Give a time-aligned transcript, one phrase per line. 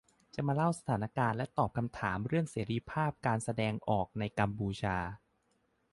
[0.35, 4.97] จะมาเล่าสถานการณ์และตอบคำถามเรื่องเสรีภาพการแสดงออกในกัมพูชา